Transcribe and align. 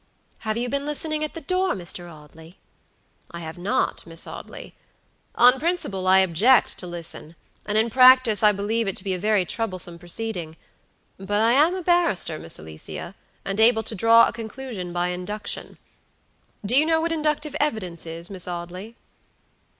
"Have 0.39 0.57
you 0.57 0.67
been 0.67 0.87
listening 0.87 1.23
at 1.23 1.35
the 1.35 1.41
door, 1.41 1.75
Mr. 1.75 2.11
Audley?" 2.11 2.57
"I 3.29 3.41
have 3.41 3.59
not, 3.59 4.03
Miss 4.07 4.25
Audley. 4.25 4.73
On 5.35 5.59
principle, 5.59 6.07
I 6.07 6.21
object 6.21 6.79
to 6.79 6.87
listen, 6.87 7.35
and 7.67 7.77
in 7.77 7.91
practice 7.91 8.41
I 8.41 8.51
believe 8.51 8.87
it 8.87 8.95
to 8.95 9.03
be 9.03 9.13
a 9.13 9.19
very 9.19 9.45
troublesome 9.45 9.99
proceeding; 9.99 10.57
but 11.19 11.39
I 11.39 11.51
am 11.51 11.75
a 11.75 11.83
barrister, 11.83 12.39
Miss 12.39 12.57
Alicia, 12.57 13.13
and 13.45 13.59
able 13.59 13.83
to 13.83 13.93
draw 13.93 14.27
a 14.27 14.33
conclusion 14.33 14.91
by 14.91 15.09
induction. 15.09 15.77
Do 16.65 16.75
you 16.75 16.87
know 16.87 16.99
what 16.99 17.11
inductive 17.11 17.55
evidence 17.59 18.07
is, 18.07 18.27
Miss 18.31 18.47
Audley?" 18.47 18.95